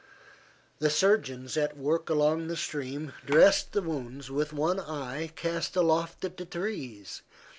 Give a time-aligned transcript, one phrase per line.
[0.79, 6.25] The surgeons at work along the stream dressed the wounds with one eye cast aloft
[6.25, 7.21] at the trees.